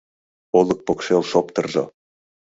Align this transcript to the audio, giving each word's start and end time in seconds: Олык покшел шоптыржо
Олык 0.59 0.79
покшел 0.87 1.21
шоптыржо 1.31 1.85